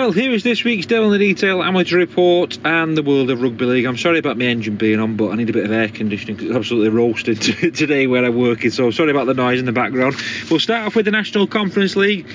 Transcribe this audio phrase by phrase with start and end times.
[0.00, 3.42] Well, here is this week's Devil in the Detail amateur report and the world of
[3.42, 3.84] rugby league.
[3.84, 6.36] I'm sorry about my engine being on, but I need a bit of air conditioning
[6.36, 7.36] because it's absolutely roasting
[7.74, 8.70] today where I'm working.
[8.70, 10.16] So sorry about the noise in the background.
[10.50, 12.26] We'll start off with the National Conference League.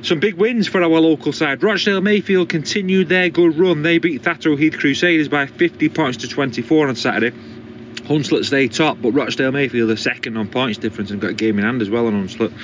[0.00, 1.62] Some big wins for our local side.
[1.62, 3.82] Rochdale Mayfield continued their good run.
[3.82, 7.36] They beat Thatto Heath Crusaders by 50 points to 24 on Saturday.
[8.06, 11.58] Hunslet stay top, but Rochdale Mayfield are second on points difference and got a game
[11.58, 12.54] in hand as well on Hunslet.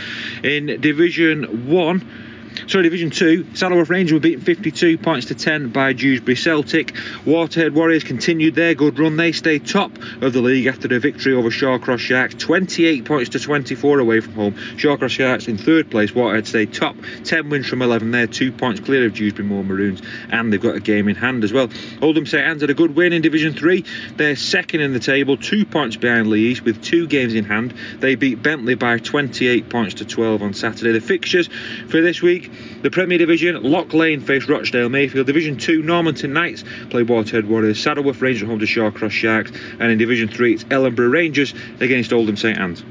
[0.43, 2.29] In Division 1,
[2.67, 6.95] Sorry, Division 2, Saddleworth Rangers were beaten 52 points to 10 by Dewsbury Celtic.
[7.25, 9.17] Waterhead Warriors continued their good run.
[9.17, 13.39] They stayed top of the league after their victory over Shawcross Sharks, 28 points to
[13.39, 14.55] 24 away from home.
[14.77, 16.15] Shawcross Sharks in third place.
[16.15, 20.03] Waterhead stayed top, 10 wins from 11 there, two points clear of Dewsbury Moor Maroons,
[20.31, 21.69] and they've got a game in hand as well.
[22.03, 23.85] Oldham St Anne's had a good win in Division 3.
[24.17, 27.75] They're second in the table, two points behind East with two games in hand.
[27.99, 30.93] They beat Bentley by 28 points to 12 on Saturday.
[30.93, 31.49] The fixtures
[31.89, 32.48] for this week
[32.83, 35.27] the Premier Division, Lock Lane face Rochdale Mayfield.
[35.27, 37.79] Division 2, Normanton Knights play Waterhead Warriors.
[37.79, 39.53] Saddleworth Rangers home to Shawcross Sharks.
[39.79, 42.83] And in Division 3, it's Ellenborough Rangers against Oldham St Anne's.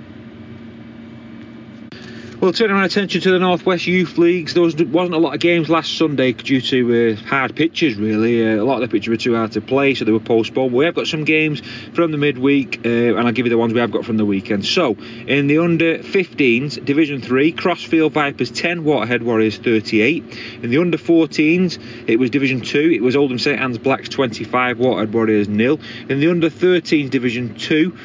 [2.40, 5.40] Well, turning our attention to the Northwest Youth Leagues, there was, wasn't a lot of
[5.40, 8.46] games last Sunday due to uh, hard pitches, really.
[8.46, 10.72] Uh, a lot of the pitches were too hard to play, so they were postponed.
[10.72, 11.64] We have got some games
[11.96, 14.26] from the midweek, uh, and I'll give you the ones we have got from the
[14.26, 14.68] weekend.
[14.68, 14.92] So,
[15.26, 20.24] in the under 15s, Division 3, Crossfield Vipers 10, Waterhead Warriors 38.
[20.62, 24.78] In the under 14s, it was Division 2, it was Oldham St Anne's Blacks 25,
[24.78, 25.80] Waterhead Warriors nil.
[26.08, 27.98] In the under 13s, Division 2,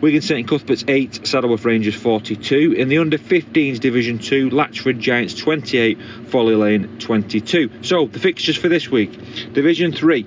[0.00, 2.72] Wigan St Cuthbert's 8, Saddleworth Rangers 42.
[2.72, 5.98] In the under 15s Division 2, Latchford Giants 28,
[6.28, 7.70] Folly Lane 22.
[7.82, 9.12] So, the fixtures for this week
[9.52, 10.26] Division 3.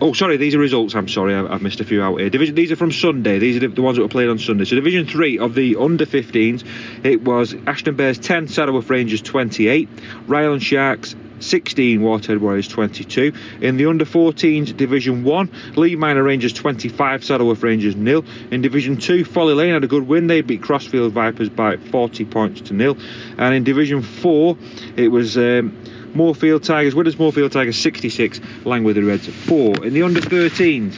[0.00, 0.96] Oh, sorry, these are results.
[0.96, 2.30] I'm sorry, I've missed a few out here.
[2.30, 3.38] Division, these are from Sunday.
[3.38, 4.64] These are the ones that were played on Sunday.
[4.64, 9.88] So, Division 3 of the under 15s, it was Ashton Bears 10, Saddleworth Rangers 28,
[10.26, 13.32] Ryland Sharks 16, Waterhead Warriors 22.
[13.60, 18.24] In the under 14s, Division 1, Leigh Minor Rangers 25, Saddleworth Rangers nil.
[18.50, 20.26] In Division 2, Folly Lane had a good win.
[20.26, 22.96] They beat Crossfield Vipers by 40 points to nil.
[23.38, 24.56] And in Division 4,
[24.96, 25.36] it was.
[25.36, 25.76] Um,
[26.14, 29.86] Moorfield Tigers, Widders Moorfield Tigers 66, Langworthy Reds 4.
[29.86, 30.94] In the under 13s,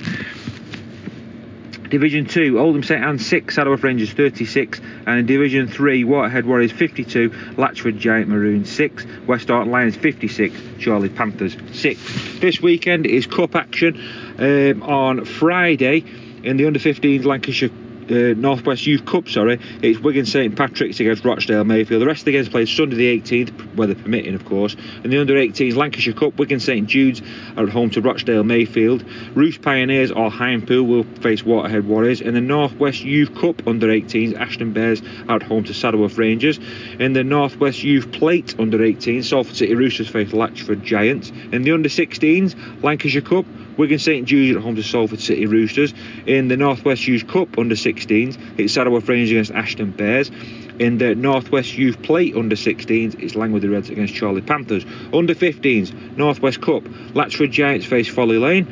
[1.95, 6.73] Division 2, Oldham St Anne's 6, Saddleworth Rangers 36, and in Division 3, Waterhead Warriors
[6.73, 12.41] 52, Latchford Giant Maroons 6, Westhoughton Lions 56, Chorley Panthers 6.
[12.41, 13.95] This weekend is cup action
[14.41, 16.05] um, on Friday
[16.43, 17.71] in the under 15s Lancashire
[18.11, 22.03] uh, Northwest Youth Cup, sorry, it's Wigan St Patrick's against Rochdale Mayfield.
[22.03, 24.77] The rest of the games played Sunday the 18th, weather permitting, of course.
[25.03, 27.23] And the under 18s Lancashire Cup, Wigan St Jude's
[27.57, 29.05] are at home to Rochdale Mayfield.
[29.35, 32.21] Roose Pioneers or Hindpool will face Waterhead Warriors.
[32.21, 36.59] In the Northwest Youth Cup under 18s, Ashton Bears are at home to Saddleworth Rangers.
[36.99, 41.31] In the Northwest Youth Plate under 18s, Salford City Roosters face Latchford Giants.
[41.53, 45.93] In the under 16s, Lancashire Cup, Wigan St Jude's at home to Salford City Roosters.
[46.27, 50.31] In the Northwest Youth Cup under 16s, it's Saddleworth Rangers against Ashton Bears.
[50.79, 54.85] In the Northwest Youth Plate under 16s, it's Langworthy Reds against Chorley Panthers.
[55.13, 56.83] Under 15s, Northwest Cup,
[57.15, 58.67] Latchford Giants face Folly Lane.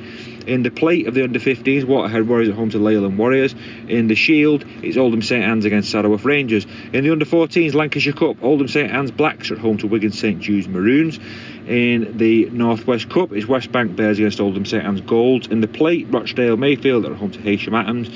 [0.47, 3.55] In the plate of the under 15s, Waterhead Warriors at home to Leyland Warriors.
[3.87, 6.67] In the Shield, it's Oldham St Anne's against Saddleworth Rangers.
[6.93, 10.11] In the under 14s, Lancashire Cup, Oldham St Anne's Blacks are at home to Wigan
[10.11, 11.21] St Jude's Maroons.
[11.69, 15.47] In the Northwest Cup, it's West Bank Bears against Oldham St Anne's Golds.
[15.47, 18.11] In the plate, Rochdale Mayfield are at home to Heysham Atoms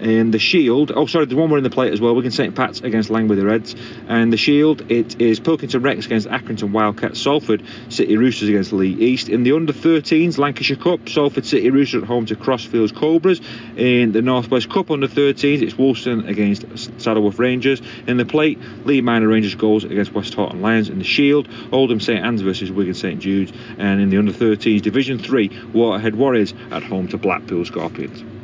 [0.00, 0.92] in the Shield.
[0.94, 2.14] Oh, sorry, there's one more in the plate as well.
[2.14, 3.74] Wigan St Pat's against Langworthy Reds.
[4.08, 7.20] And the Shield, it is Pilkington Recs against Accrington Wildcats.
[7.20, 9.28] Salford City Roosters against Leigh East.
[9.28, 13.40] In the under 13s, Lancashire Cup, Salford City Roosters at home to Crossfields Cobras.
[13.76, 16.62] In the Northwest Cup under 13s, it's Woolston against
[16.98, 17.80] Saddleworth Rangers.
[18.06, 20.88] In the plate, Leigh Minor Rangers goals against Westhoughton Lions.
[20.88, 23.52] In the Shield, Oldham St Anne's versus Wigan St Jude's.
[23.78, 28.43] And in the under 13s, Division 3, Waterhead Warriors at home to Blackpool Scorpions.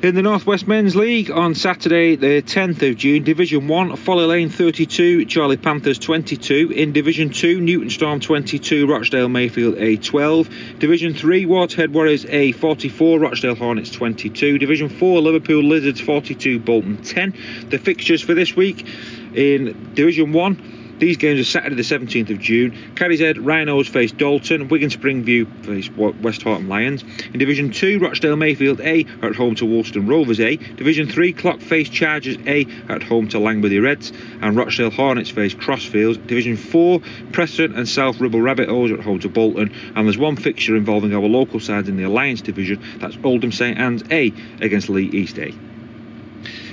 [0.00, 4.48] In the Northwest Men's League on Saturday, the 10th of June, Division 1, Folly Lane
[4.48, 6.70] 32, Chorley Panthers 22.
[6.70, 10.78] In Division 2, Newton Storm 22, Rochdale Mayfield A 12.
[10.78, 14.58] Division 3, Waterhead Warriors A 44, Rochdale Hornets 22.
[14.58, 17.34] Division 4, Liverpool Lizards 42, Bolton 10.
[17.68, 18.86] The fixtures for this week
[19.34, 22.72] in Division 1, these games are Saturday the 17th of June.
[22.94, 24.68] Cadishead Rhinos face Dalton.
[24.68, 27.04] Wigan Springview face Westhoughton Lions.
[27.32, 30.56] In Division 2, Rochdale Mayfield A are at home to Woolston Rovers A.
[30.56, 34.12] Division 3, Clock face Chargers A at home to Langworthy Reds.
[34.40, 36.26] And Rochdale Hornets face Crossfields.
[36.26, 37.00] Division 4,
[37.32, 39.72] Preston and South Ribble Rabbitohs at home to Bolton.
[39.94, 42.82] And there's one fixture involving our local sides in the Alliance Division.
[42.98, 45.54] That's Oldham St Anne's A against Leigh East A.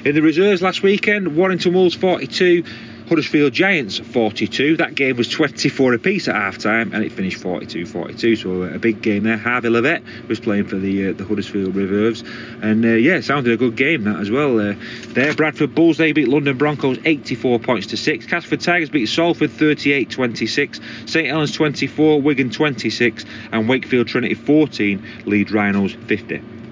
[0.05, 2.63] In the reserves last weekend, Warrington Wolves 42,
[3.07, 4.77] Huddersfield Giants 42.
[4.77, 8.35] That game was 24 apiece at half time and it finished 42 42.
[8.35, 9.37] So a big game there.
[9.37, 12.23] Harvey Livett was playing for the uh, the Huddersfield Reserves.
[12.61, 14.59] And uh, yeah, sounded a good game that as well.
[14.59, 14.73] Uh,
[15.09, 18.25] there, Bradford Bulls, they beat London Broncos 84 points to 6.
[18.25, 20.79] Castleford Tigers beat Salford 38 26.
[21.05, 23.25] St Helens 24, Wigan 26.
[23.51, 26.64] And Wakefield Trinity 14, Leeds Rhinos 50.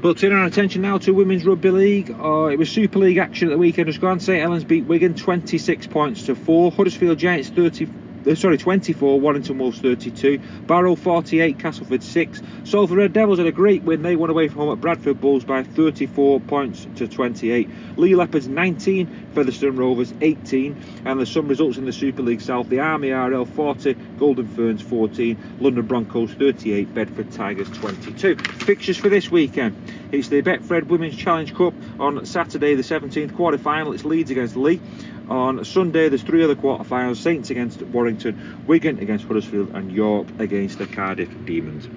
[0.00, 3.48] But turning our attention now to Women's Rugby League, uh, it was Super League action
[3.48, 4.20] at the weekend As gone.
[4.20, 6.70] St Helens beat Wigan 26 points to 4.
[6.70, 7.88] Huddersfield Giants 30 uh,
[8.28, 12.42] Uh, sorry, 24, Warrington Wolves 32, Barrow 48, Castleford 6.
[12.64, 14.02] Salford Red Devils had a great win.
[14.02, 17.70] They won away from home at Bradford Bulls by 34 points to 28.
[17.96, 20.76] Leigh Leopards 19, Featherstone Rovers 18.
[21.06, 22.68] And there's some results in the Super League South.
[22.68, 28.36] The Army RL 40, Golden Ferns 14, London Broncos 38, Bedford Tigers 22.
[28.36, 29.74] Fixtures for this weekend.
[30.12, 33.94] It's the Betfred Women's Challenge Cup on Saturday the 17th quarter final.
[33.94, 34.80] It's Leeds against Leigh.
[35.28, 40.78] On Sunday, there's three other quarter-finals: Saints against Warrington, Wigan against Huddersfield, and York against
[40.78, 41.88] the Cardiff Demons.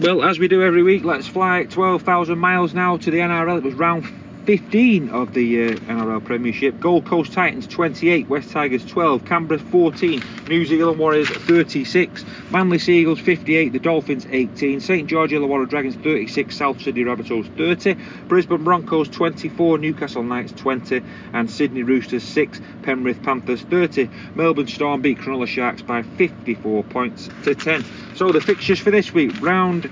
[0.00, 3.58] Well, as we do every week, let's fly 12,000 miles now to the NRL.
[3.58, 4.04] It was round
[4.50, 6.80] 15 of the uh, NRL Premiership.
[6.80, 13.20] Gold Coast Titans 28, West Tigers 12, Canberra 14, New Zealand Warriors 36, Manly Seagulls
[13.20, 17.94] 58, the Dolphins 18, St George Illawarra Dragons 36, South Sydney Rabbitohs 30,
[18.26, 21.00] Brisbane Broncos 24, Newcastle Knights 20,
[21.32, 24.10] and Sydney Roosters 6, Penrith Panthers 30.
[24.34, 27.84] Melbourne Storm beat Cronulla Sharks by 54 points to 10.
[28.16, 29.88] So the fixtures for this week, round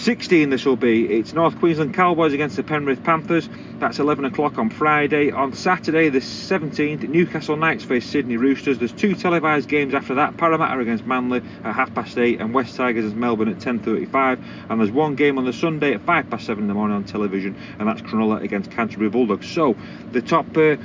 [0.00, 1.04] 16 this will be.
[1.12, 3.50] It's North Queensland Cowboys against the Penrith Panthers.
[3.80, 5.30] That's 11 o'clock on Friday.
[5.30, 8.78] On Saturday, the 17th, Newcastle Knights face Sydney Roosters.
[8.78, 10.38] There's two televised games after that.
[10.38, 14.42] Parramatta against Manly at half past eight, and West Tigers against Melbourne at 10:35.
[14.70, 17.04] And there's one game on the Sunday at five past seven in the morning on
[17.04, 19.48] television, and that's Cronulla against Canterbury Bulldogs.
[19.48, 19.76] So
[20.12, 20.56] the top.
[20.56, 20.76] Uh,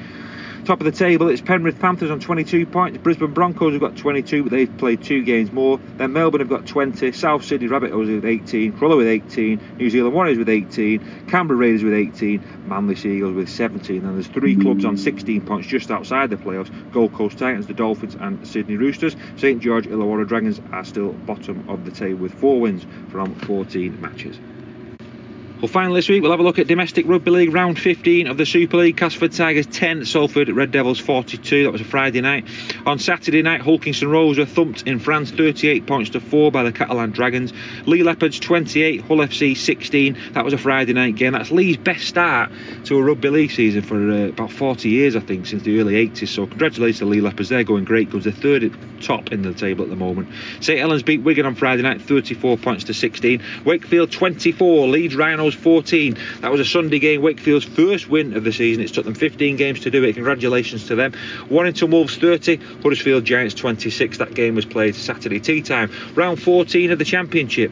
[0.66, 2.98] Top of the table, it's Penrith Panthers on 22 points.
[2.98, 5.80] Brisbane Broncos have got 22, but they've played two games more.
[5.98, 7.12] Then Melbourne have got 20.
[7.12, 8.74] South Sydney Rabbitohs with 18.
[8.74, 9.62] Cronulla with 18.
[9.78, 11.28] New Zealand Warriors with 18.
[11.28, 12.66] Canberra Raiders with 18.
[12.66, 14.04] Manly Seagulls with 17.
[14.04, 16.72] And there's three clubs on 16 points just outside the playoffs.
[16.92, 19.16] Gold Coast Titans, the Dolphins, and Sydney Roosters.
[19.36, 24.02] St George Illawarra Dragons are still bottom of the table with four wins from 14
[24.02, 24.40] matches.
[25.66, 28.38] Well, finally this week we'll have a look at domestic rugby league round 15 of
[28.38, 28.98] the Super League.
[28.98, 31.64] Castleford Tigers 10, Salford Red Devils 42.
[31.64, 32.48] That was a Friday night.
[32.86, 36.62] On Saturday night, Hull Kingston Rovers were thumped in France 38 points to 4 by
[36.62, 37.52] the Catalan Dragons.
[37.88, 40.16] Leigh Leopards 28, Hull FC 16.
[40.34, 41.32] That was a Friday night game.
[41.32, 42.52] That's Leigh's best start
[42.84, 45.94] to a rugby league season for uh, about 40 years, I think, since the early
[45.94, 46.28] 80s.
[46.28, 47.50] So congratulations to Leigh Leopards.
[47.50, 50.30] They're going great because they're third at top in the table at the moment.
[50.60, 53.42] St Helens beat Wigan on Friday night 34 points to 16.
[53.66, 56.18] Wakefield 24, Leeds Rhinos 14.
[56.42, 58.84] That was a Sunday game, Wakefield's first win of the season.
[58.84, 60.14] It's took them 15 games to do it.
[60.14, 61.14] Congratulations to them.
[61.50, 64.18] Warrington Wolves 30, Huddersfield Giants 26.
[64.20, 65.92] That game was played Saturday tea time.
[66.16, 67.72] Round 14 of the Championship.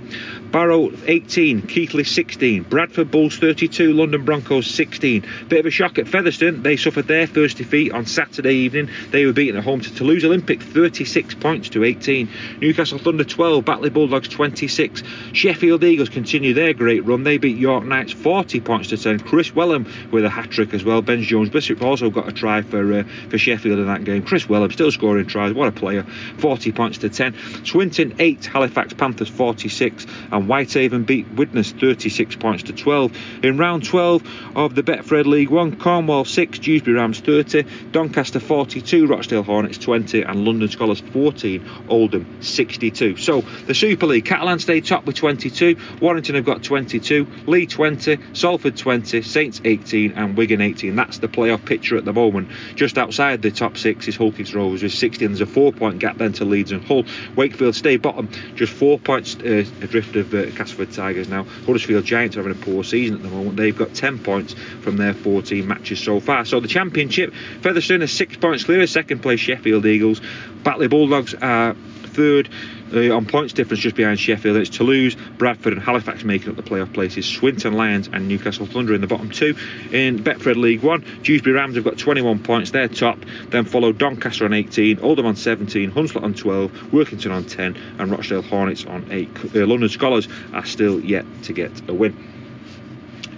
[0.53, 5.25] Barrow 18, Keighley 16, Bradford Bulls 32, London Broncos 16.
[5.49, 6.61] Bit of a shock at Featherstone.
[6.61, 8.87] They suffered their first defeat on Saturday evening.
[9.09, 12.29] They were beaten at home to Toulouse Olympique 36 points to 18.
[12.61, 15.01] Newcastle Thunder 12, Batley Bulldogs 26.
[15.31, 17.23] Sheffield Eagles continue their great run.
[17.23, 19.21] They beat York Knights 40 points to 10.
[19.21, 21.01] Chris Wellham with a hat trick as well.
[21.01, 24.21] Ben Jones Bishop also got a try for uh, for Sheffield in that game.
[24.21, 25.51] Chris Wellham still scoring tries.
[25.51, 26.03] What a player.
[26.37, 27.65] 40 points to 10.
[27.65, 30.05] Swinton 8, Halifax Panthers 46.
[30.31, 33.15] And and Whitehaven beat Widnes 36 points to 12.
[33.43, 39.07] In round 12 of the Betfred League 1, Cornwall 6, Dewsbury Rams 30, Doncaster 42,
[39.07, 43.15] Rochdale Hornets 20, and London Skolars 14, Oldham 62.
[43.15, 48.17] So the Super League, Catalan stay top with 22, Warrington have got 22, Leigh 20,
[48.33, 50.95] Salford 20, Saints 18, and Wigan 18.
[50.97, 52.49] That's the playoff picture at the moment.
[52.75, 55.25] Just outside the top six is Hull Kingston Rovers with 16.
[55.25, 57.05] and there's a four point gap then to Leeds and Hull.
[57.37, 61.43] Wakefield stay bottom, just four points uh, adrift of uh, Castleford Tigers now.
[61.43, 63.57] Huddersfield Giants are having a poor season at the moment.
[63.57, 66.45] They've got 10 points from their 14 matches so far.
[66.45, 68.85] So the Championship, Featherstone is six points clear.
[68.87, 70.21] Second place Sheffield Eagles.
[70.63, 71.75] Batley Bulldogs are
[72.13, 72.49] third.
[72.93, 74.57] Uh, on points difference just behind Sheffield.
[74.57, 77.25] It's Toulouse, Bradford, and Halifax making up the playoff places.
[77.25, 79.55] Swinton Lions and Newcastle Thunder in the bottom two.
[79.91, 82.71] In Betfred League One, Dewsbury Rams have got 21 points.
[82.71, 83.17] They're top.
[83.49, 88.11] Then follow Doncaster on 18, Oldham on 17, Hunslet on 12, Workington on 10, and
[88.11, 89.29] Rochdale Hornets on 8.
[89.55, 92.32] Uh, London Skolars are still yet to get a win.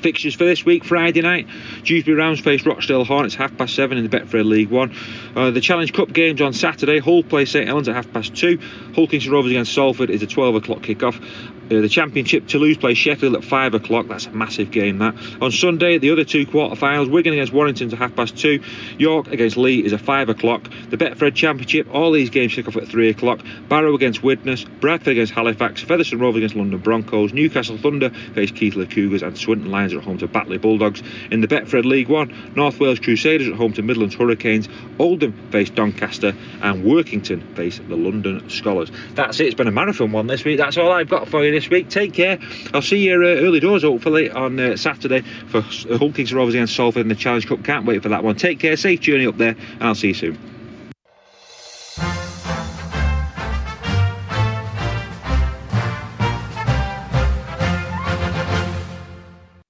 [0.06, 1.48] Fixtures for this week, Friday night,
[1.84, 4.96] Dewsbury Rams face Rochdale Hornets half past seven in the Betfred League One.
[5.36, 8.60] Uh, the Challenge Cup games on Saturday, Hull play St Helens at half past two.
[8.94, 11.20] Hull Kingston Rovers against Salford is a 12 o'clock kick-off.
[11.20, 14.08] Uh, the Championship, Toulouse play Sheffield at 5 o'clock.
[14.08, 15.16] That's a massive game, that.
[15.42, 18.62] On Sunday, the other two quarter-finals, Wigan against Warrington at half past 2.
[19.00, 20.70] York against Leigh is a 5 o'clock.
[20.90, 23.40] The Betfred Championship, all these games kick off at 3 o'clock.
[23.70, 28.86] Barrow against Widnes, Bradford against Halifax, Featherstone Rovers against London Broncos, Newcastle Thunder face Keighley
[28.86, 31.02] Cougars, and Swinton Lions are at home to Batley Bulldogs.
[31.32, 35.70] In the Betfred League One, North Wales Crusaders at home to Midlands Hurricanes, Oldham face
[35.70, 38.92] Doncaster, and Workington face the London Skolars.
[39.16, 39.48] That's it.
[39.48, 40.58] It's been a marathon one this week.
[40.58, 41.90] That's all I've got for you this week.
[41.90, 42.40] Take care.
[42.74, 46.76] I'll see you uh, early doors hopefully on uh, Saturday for Hull Kings Rovers against
[46.76, 47.64] Salford in the Challenge Cup.
[47.64, 48.36] Can't wait for that one.
[48.36, 48.78] Take care.
[48.78, 50.55] Safe journey up there, and I'll see you soon.